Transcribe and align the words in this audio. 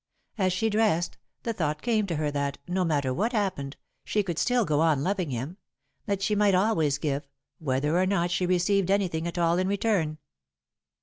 As 0.39 0.51
she 0.51 0.71
dressed, 0.71 1.19
the 1.43 1.53
thought 1.53 1.83
came 1.83 2.07
to 2.07 2.15
her 2.15 2.31
that, 2.31 2.57
no 2.67 2.83
matter 2.83 3.13
what 3.13 3.33
happened, 3.33 3.77
she 4.03 4.23
could 4.23 4.39
still 4.39 4.65
go 4.65 4.79
on 4.79 5.03
loving 5.03 5.29
him, 5.29 5.57
that 6.07 6.23
she 6.23 6.33
might 6.33 6.55
always 6.55 6.97
give, 6.97 7.27
whether 7.59 7.95
or 7.99 8.07
not 8.07 8.31
she 8.31 8.47
received 8.47 8.89
anything 8.89 9.27
at 9.27 9.37
all 9.37 9.59
in 9.59 9.67
return. 9.67 10.17